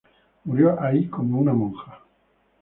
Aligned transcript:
Murió 0.45 0.81
ahí 0.81 1.07
como 1.09 1.37
una 1.39 1.53
monja. 1.53 1.99